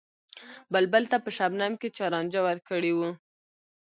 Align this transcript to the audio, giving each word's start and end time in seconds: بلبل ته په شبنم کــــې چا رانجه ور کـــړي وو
بلبل 0.71 1.03
ته 1.11 1.17
په 1.23 1.29
شبنم 1.37 1.73
کــــې 1.81 1.89
چا 1.97 2.05
رانجه 2.13 2.41
ور 2.45 2.57
کـــړي 2.67 2.91
وو 2.95 3.09